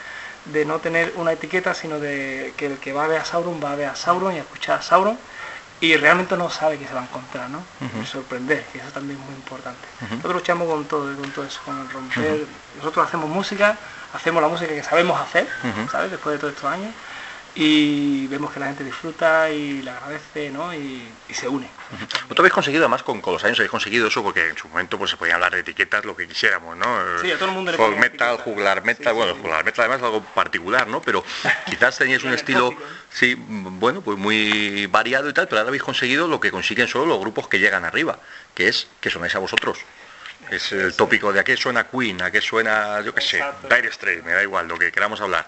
[0.46, 3.62] de no tener una etiqueta, sino de que el que va a ver a Sauron
[3.64, 5.18] va a ver a Sauron y a escuchar a Sauron
[5.80, 7.64] y realmente no sabe que se va a encontrar, ¿no?
[8.06, 9.88] sorprender, que eso también es muy importante.
[10.10, 12.46] Nosotros luchamos con todo, con todo eso, con el romper.
[12.78, 13.78] Nosotros hacemos música,
[14.14, 15.48] hacemos la música que sabemos hacer,
[15.92, 16.12] ¿sabes?
[16.12, 16.94] Después de todos estos años
[17.54, 20.74] y vemos que la gente disfruta y le agradece ¿no?
[20.74, 21.68] y, se une.
[21.92, 25.12] ¿Vosotros habéis conseguido además con, los años habéis conseguido eso porque en su momento pues
[25.12, 26.86] se podían hablar de etiquetas lo que quisiéramos, ¿no?
[27.22, 30.06] Sí, a todo el mundo le Folk metal, juglar metal, bueno, juglar metal además es
[30.06, 31.02] algo particular, ¿no?
[31.02, 31.24] Pero
[31.70, 32.74] quizás teníais un estilo,
[33.10, 37.06] sí, bueno, pues muy variado y tal, pero ahora habéis conseguido lo que consiguen solo
[37.06, 38.20] los grupos que llegan arriba,
[38.56, 39.80] que es que sonáis a vosotros.
[40.50, 43.92] Es el tópico de a qué suena Queen, a qué suena, yo qué sé, Dire
[43.92, 45.48] Straits, me da igual, lo que queramos hablar.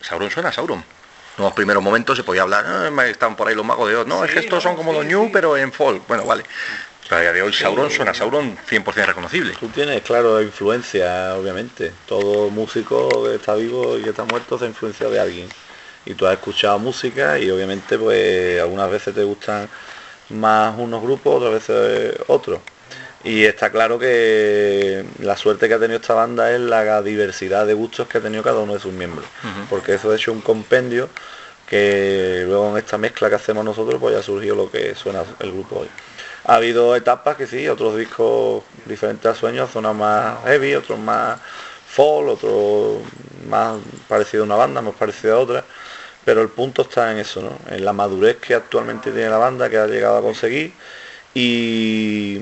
[0.00, 0.97] Sauron suena Sauron
[1.38, 4.06] en los primeros momentos se podía hablar, ah, están por ahí los magos de Oz,
[4.06, 6.06] no, es que estos son como los New, pero en folk.
[6.06, 6.44] Bueno, vale.
[7.10, 9.54] A día de hoy Sauron suena Sauron 100% reconocible.
[9.58, 11.90] Tú tienes, claro, influencia, obviamente.
[12.06, 15.48] Todo músico que está vivo y que está muerto se ha influenciado de alguien.
[16.04, 19.70] Y tú has escuchado música y obviamente pues algunas veces te gustan
[20.30, 22.60] más unos grupos, otras veces otros.
[23.24, 27.74] Y está claro que la suerte que ha tenido esta banda es la diversidad de
[27.74, 29.26] gustos que ha tenido cada uno de sus miembros.
[29.68, 31.08] Porque eso ha hecho un compendio
[31.68, 35.52] que luego en esta mezcla que hacemos nosotros pues ya surgió lo que suena el
[35.52, 35.88] grupo hoy.
[36.44, 41.38] Ha habido etapas que sí, otros discos diferentes a sueños, zonas más heavy, otros más
[41.86, 43.02] folk, otros
[43.48, 43.76] más
[44.06, 45.64] parecido a una banda, más parecido a otra.
[46.24, 47.58] Pero el punto está en eso, ¿no?
[47.74, 50.72] En la madurez que actualmente tiene la banda, que ha llegado a conseguir
[51.34, 52.40] y,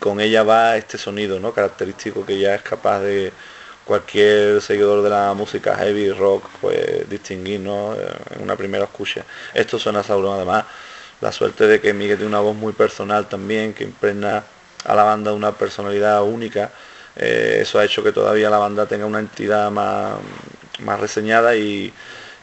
[0.00, 1.52] con ella va este sonido ¿no?
[1.52, 3.32] característico que ya es capaz de
[3.84, 7.94] cualquier seguidor de la música heavy rock pues distinguir ¿no?
[7.94, 9.24] en una primera escucha.
[9.54, 10.64] Esto suena Sauron además.
[11.20, 14.44] La suerte de que Miguel tiene una voz muy personal también, que impregna
[14.84, 16.70] a la banda una personalidad única.
[17.16, 20.14] Eh, eso ha hecho que todavía la banda tenga una entidad más,
[20.80, 21.92] más reseñada y,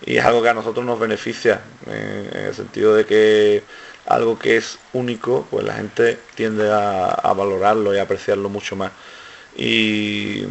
[0.05, 3.63] es algo que a nosotros nos beneficia, en el sentido de que
[4.07, 8.91] algo que es único, pues la gente tiende a, valorarlo y apreciarlo mucho más.
[9.55, 10.43] y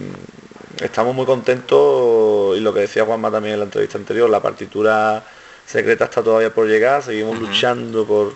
[0.80, 5.22] estamos muy contentos y lo que decía Juanma también en la entrevista anterior, la partitura
[5.66, 8.34] secreta está todavía por llegar, seguimos luchando por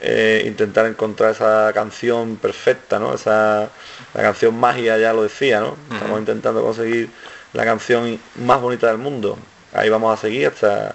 [0.00, 3.14] eh, intentar encontrar esa canción perfecta, ¿no?
[3.14, 3.70] Esa,
[4.14, 5.76] la canción magia ya lo decía, ¿no?
[5.92, 7.10] Estamos intentando conseguir
[7.52, 9.38] la canción más bonita del mundo.
[9.72, 10.94] Ahí vamos a seguir hasta,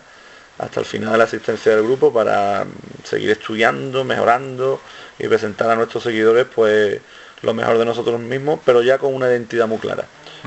[0.57, 2.65] hasta el final de la asistencia del grupo para
[3.07, 4.81] seguir estudiando, mejorando
[5.17, 6.99] y presentar a nuestros seguidores pues
[7.41, 10.05] lo mejor de nosotros mismos, pero ya con una identidad muy clara,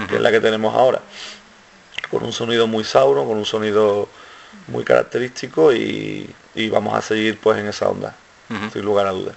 [0.09, 1.01] que es la que tenemos ahora.
[2.11, 4.09] Con un sonido muy sauro, con un sonido
[4.67, 6.35] muy característico y,
[6.71, 8.15] vamos a seguir pues en esa onda,
[8.73, 9.35] sin lugar a dudas.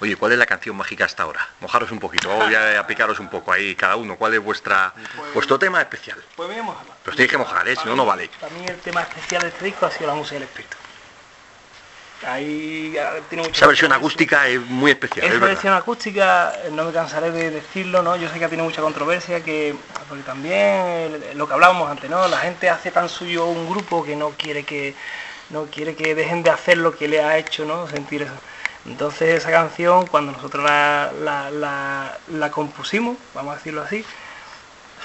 [0.00, 1.48] Oye, ¿cuál es la canción mágica hasta ahora?
[1.60, 4.16] Mojaros un poquito, voy a picaros un poco ahí cada uno.
[4.16, 4.94] ¿Cuál es vuestra
[5.34, 6.18] vuestro tema especial?
[6.36, 6.86] Pues voy a mojar.
[7.04, 7.76] Pero tenéis que mojar, ¿eh?
[7.76, 8.30] si no, no vale.
[8.40, 10.76] Para mí el tema especial de este disco ha sido la música del espíritu.
[12.26, 12.96] Ahí
[13.28, 15.26] tiene Esa versión acústica es muy especial.
[15.26, 18.16] Esa versión acústica, no me cansaré de decirlo, ¿no?
[18.16, 19.74] Yo sé que tiene mucha controversia, que
[20.08, 22.28] porque también lo que hablábamos antes, ¿no?
[22.28, 24.94] La gente hace tan suyo un grupo que no quiere que
[25.50, 27.88] no quiere que dejen de hacer lo que le ha hecho, ¿no?
[27.88, 28.32] Sentir eso.
[28.86, 31.10] Entonces esa canción, cuando nosotros la,
[32.28, 34.04] la compusimos, vamos a decirlo así,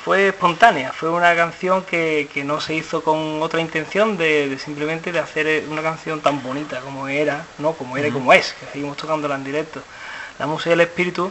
[0.07, 5.19] fue espontánea, fue una canción que, no se hizo con otra intención de, simplemente de
[5.19, 8.95] hacer una canción tan bonita como era, no como era y como es, que seguimos
[8.95, 9.81] tocándola en directo.
[10.39, 11.29] La música del espíritu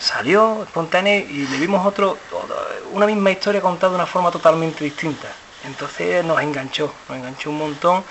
[0.00, 2.18] salió espontánea y le vimos otro,
[2.90, 5.28] una misma historia contada de una forma totalmente distinta.
[5.64, 8.02] Entonces nos enganchó, nos enganchó un montón,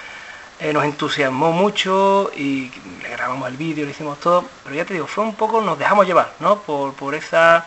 [0.62, 4.94] eh, nos entusiasmó mucho y le grabamos el vídeo, le hicimos todo, pero ya te
[4.94, 6.62] digo, fue un poco, nos dejamos llevar, ¿no?
[6.62, 7.66] Por, por esa,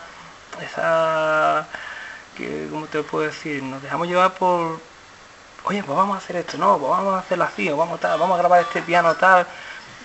[0.59, 1.67] esa
[2.35, 3.63] que, ¿cómo te puedo decir?
[3.63, 4.79] Nos dejamos llevar por,
[5.63, 8.19] oye, pues vamos a hacer esto, no, pues vamos a hacerlo así, o vamos, tal,
[8.19, 9.47] vamos a grabar este piano tal,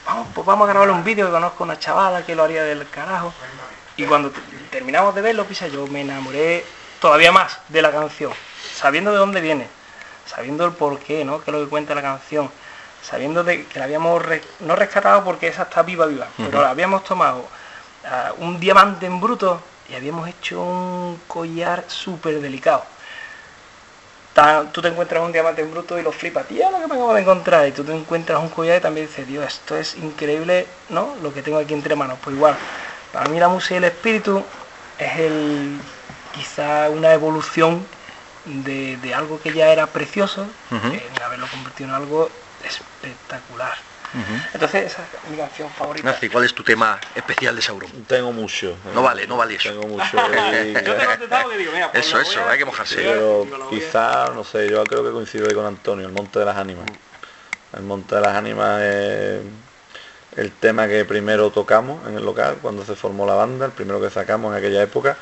[0.06, 2.88] vamos, pues vamos a grabar un vídeo que conozco una chavala que lo haría del
[2.88, 3.32] carajo.
[3.96, 4.32] Y cuando
[4.70, 6.64] terminamos de verlo, pisa, yo me enamoré
[7.00, 8.32] todavía más de la canción,
[8.74, 9.66] sabiendo de dónde viene,
[10.26, 11.42] sabiendo el porqué, ¿no?
[11.42, 12.50] Que es lo que cuenta la canción,
[13.02, 14.22] sabiendo de que la habíamos
[14.60, 17.46] no rescatado porque esa está viva, viva, pero la habíamos tomado
[18.06, 22.84] ah, un diamante en bruto y habíamos hecho un collar súper delicado.
[24.72, 27.14] tú te encuentras un diamante en bruto y lo flipas, tía, lo que me acabo
[27.14, 27.66] de encontrar.
[27.68, 31.16] Y tú te encuentras un collar y también dices, Dios, esto es increíble, ¿no?
[31.22, 32.18] Lo que tengo aquí entre manos.
[32.22, 32.56] Pues igual,
[33.12, 34.42] para mí la música y el espíritu
[34.98, 35.80] es el
[36.32, 37.84] quizá una evolución
[38.44, 42.30] de, algo que ya era precioso, en haberlo convertido en algo
[42.64, 43.89] espectacular.
[44.52, 46.18] Entonces, esa es mi canción favorita.
[46.32, 47.90] ¿cuál es tu tema especial de Sauron?
[48.06, 48.76] Tengo mucho.
[48.94, 49.70] No vale, no vale eso.
[49.70, 50.04] Tengo mucho.
[51.92, 52.96] Pues eso, eso, hay que mojarse.
[52.96, 56.56] Pero quizá, no sé, yo creo que coincido ahí con Antonio, el Monte de las
[56.56, 56.86] Ánimas.
[57.76, 59.40] El Monte de las Ánimas es
[60.36, 64.00] el tema que primero tocamos en el local cuando se formó la banda, el primero
[64.00, 65.16] que sacamos en aquella época.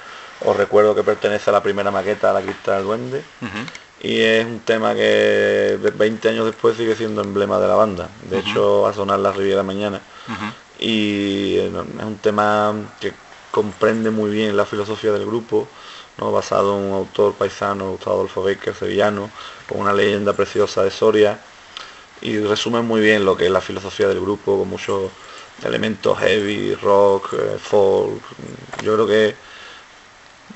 [0.44, 3.22] Os recuerdo que pertenece a la primera maqueta a la Crista del Duende
[4.00, 8.08] y es un tema que 20 años después sigue siendo emblema de la banda.
[8.30, 10.00] De hecho, va a sonar la Riviera mañana.
[10.78, 13.12] Y es un tema que
[13.50, 15.66] comprende muy bien la filosofía del grupo,
[16.18, 16.30] ¿no?
[16.30, 19.30] basado en un autor paisano, Gustavo Adolfo Becker, sevillano,
[19.68, 21.40] con una leyenda preciosa de Soria.
[22.20, 25.10] Y resume muy bien lo que es la filosofía del grupo, con muchos
[25.64, 28.22] elementos heavy, rock, eh, folk.
[28.82, 29.47] Yo creo que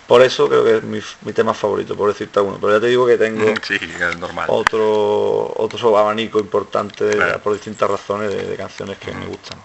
[0.07, 2.59] por eso creo que es mi, tema favorito, por decirte uno.
[2.61, 3.45] Pero ya te digo que tengo
[4.19, 4.47] normal.
[4.49, 9.59] otro otro abanico importante por distintas razones de, canciones que me gustan.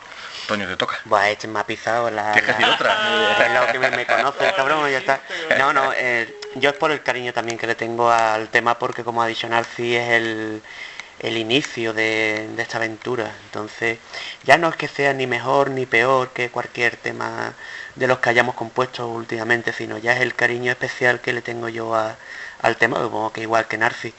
[0.48, 1.00] Toño, te toca.
[1.04, 2.32] Buah, este me ha pisado la...
[2.34, 2.96] ¿Qué decir otra?
[3.46, 5.20] Es lo que me, conoce el cabrón, ya está.
[5.60, 9.04] No, no, eh, yo es por el cariño también que le tengo al tema porque
[9.04, 10.62] como ha dicho Narci es el,
[11.20, 13.30] el inicio de, de, esta aventura.
[13.44, 14.00] Entonces,
[14.46, 17.54] ya no es que sea ni mejor ni peor que cualquier tema
[17.98, 21.68] de los que hayamos compuesto últimamente, sino ya es el cariño especial que le tengo
[21.68, 24.14] yo al tema, supongo que igual que Narci.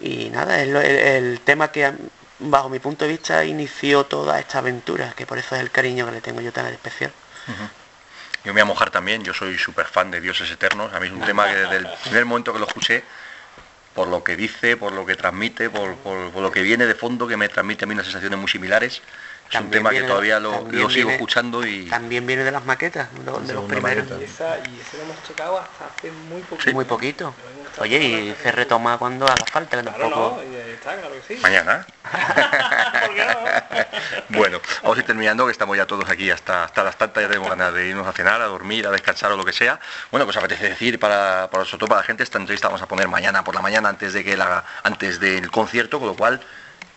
[0.00, 1.92] Y nada, es el, tema que
[2.38, 6.06] bajo mi punto de vista inició toda esta aventura, que por eso es el cariño
[6.06, 7.12] que le tengo yo tan especial.
[8.44, 11.08] Yo me voy a mojar también, yo soy súper fan de Dioses Eternos, a mí
[11.08, 13.04] es un tema que desde el primer momento que lo escuché,
[13.94, 17.26] por lo que dice, por lo que transmite, por, por, lo que viene de fondo,
[17.26, 19.02] que me transmite a mí unas sensaciones muy similares,
[19.50, 21.86] es un tema que todavía lo, sigo escuchando y...
[21.86, 24.06] También viene de las maquetas, de los primeros.
[24.20, 26.72] Y, esa, y ese lo hemos tocado hasta hace muy poquito.
[26.72, 27.34] Muy poquito.
[27.78, 31.40] Oye, y se retoma cuando haga falta, claro, No, está, claro que sí.
[31.40, 31.86] Mañana.
[34.30, 37.28] bueno, vamos a ir terminando, que estamos ya todos aquí hasta, hasta las tantas, ya
[37.28, 39.80] tenemos ganas de irnos a cenar, a dormir, a descansar o lo que sea.
[40.10, 43.44] Bueno, pues apetece decir para, para para la gente, esta entrevista vamos a poner mañana
[43.44, 46.40] por la mañana antes de que la, antes del concierto, con lo cual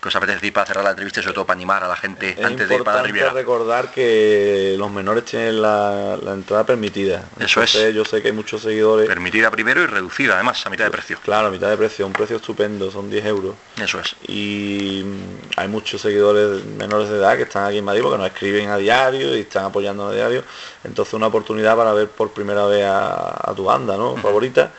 [0.03, 1.95] que os apetece decir para cerrar la entrevista y sobre todo para animar a la
[1.95, 3.31] gente Es antes de ir para la importante Riviera.
[3.31, 7.23] recordar que los menores tienen la, la entrada permitida.
[7.39, 7.71] Eso es.
[7.93, 9.07] Yo sé que hay muchos seguidores.
[9.07, 11.17] Permitida primero y reducida además a mitad de precio.
[11.23, 13.55] Claro, a mitad de precio, un precio estupendo, son 10 euros.
[13.81, 14.15] Eso es.
[14.27, 18.27] Y mm, hay muchos seguidores menores de edad que están aquí en Madrid porque nos
[18.27, 20.43] escriben a diario y están apoyando a diario.
[20.83, 24.17] Entonces una oportunidad para ver por primera vez a, a tu banda, ¿no?
[24.17, 24.69] Favorita.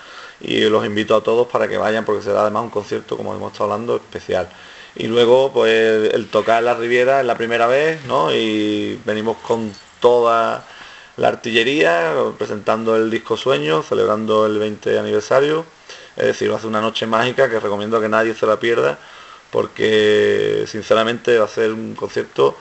[0.40, 3.52] Y los invito a todos para que vayan porque será además un concierto, como hemos
[3.52, 4.50] estado hablando, especial.
[4.96, 8.32] Y luego, pues el tocar la Riviera es la primera vez, ¿no?
[8.32, 10.64] Y venimos con toda
[11.16, 15.64] la artillería, presentando el disco Sueño, celebrando el 20 aniversario.
[16.16, 18.98] Es decir, va a ser una noche mágica que recomiendo que nadie se la pierda,
[19.50, 22.56] porque sinceramente va a ser un concierto,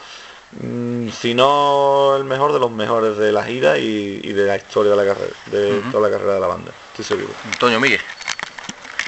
[0.60, 4.56] mm, si no el mejor de los mejores de la gira y, y de la
[4.56, 6.72] historia de la carrera, de toda la carrera de la banda.
[6.92, 7.34] Estoy seguro.
[7.46, 8.02] Antonio Miguel.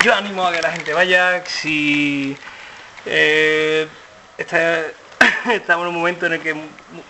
[0.03, 2.37] Yo animo a que la gente vaya, si
[3.05, 3.87] eh,
[4.37, 4.85] está-
[5.53, 6.55] estamos en un momento en el que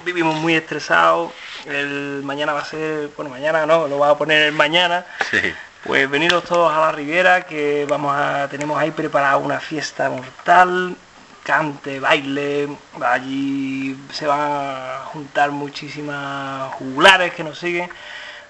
[0.03, 1.31] vivimos muy estresados,
[1.65, 5.39] el mañana va a ser, bueno mañana no, lo va a poner el mañana, Sí.
[5.83, 10.95] pues venidos todos a la Riviera, que vamos a, tenemos ahí preparada una fiesta mortal,
[11.43, 12.67] cante, baile,
[13.03, 17.89] allí se van a juntar muchísimas jugulares que nos siguen,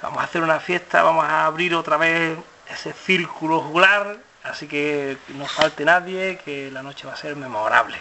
[0.01, 2.37] vamos a hacer una fiesta, vamos a abrir otra vez
[2.69, 7.97] ese círculo jugular, así que no falte nadie, que la noche va a ser memorable.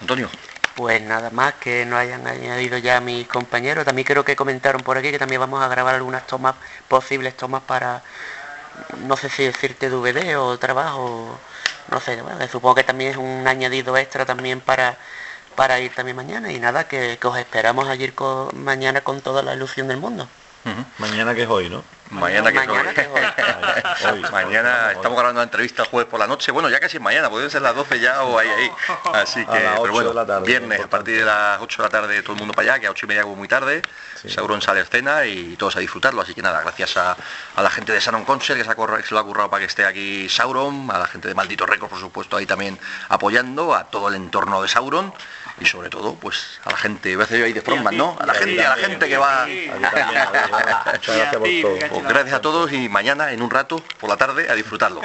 [0.00, 0.28] Antonio.
[0.76, 3.84] Pues nada más que nos hayan añadido ya mis compañeros.
[3.84, 6.56] También creo que comentaron por aquí que también vamos a grabar algunas tomas,
[6.88, 8.02] posibles tomas para,
[8.98, 11.38] no sé si decirte DVD o trabajo,
[11.90, 14.98] no sé, bueno, que supongo que también es un añadido extra también para,
[15.54, 16.52] para ir también mañana.
[16.52, 20.28] Y nada, que, que os esperamos allí con- mañana con toda la ilusión del mundo.
[20.98, 21.84] Mañana que es hoy, ¿no?
[22.10, 23.20] Mañana que Mañana es que es hoy.
[24.12, 24.94] Hoy, hoy, mañana hoy.
[24.96, 26.52] estamos grabando la entrevista el jueves por la noche.
[26.52, 28.70] Bueno, ya casi es mañana, pueden ser las 12 ya o ahí ahí.
[29.14, 31.60] Así que, A las pero 8 bueno, de la tarde, viernes a partir de las
[31.60, 33.36] 8 de la tarde todo el mundo para allá, que a 8 y media como
[33.36, 33.82] muy tarde.
[34.20, 34.28] Sí.
[34.28, 36.20] Sauron sale a escena y todos a disfrutarlo.
[36.22, 37.16] Así que nada, gracias a,
[37.56, 39.48] a la gente de Sanon Concert que se, ha corra- que se lo ha currado
[39.50, 42.78] para que esté aquí Sauron, a la gente de Maldito Records, por supuesto, ahí también
[43.08, 45.12] apoyando, a todo el entorno de Sauron
[45.60, 48.16] y sobre todo, pues a la gente, a hacer yo ahí de frontman, ¿no?
[48.18, 49.46] A la gente, a la gente que va.
[49.46, 51.78] Muchas gracias por todo.
[51.90, 55.00] Pues gracias a todos y mañana en un rato por la tarde a disfrutarlo.